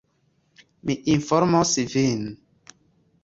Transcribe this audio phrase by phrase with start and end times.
[0.89, 2.23] Mi informos vin.